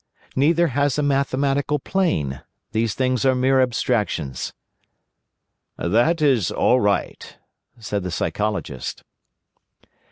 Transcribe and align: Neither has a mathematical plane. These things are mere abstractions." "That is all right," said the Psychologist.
Neither 0.35 0.69
has 0.69 0.97
a 0.97 1.03
mathematical 1.03 1.77
plane. 1.77 2.41
These 2.71 2.95
things 2.95 3.23
are 3.23 3.35
mere 3.35 3.61
abstractions." 3.61 4.51
"That 5.77 6.23
is 6.23 6.49
all 6.49 6.79
right," 6.79 7.37
said 7.77 8.01
the 8.01 8.09
Psychologist. 8.09 9.03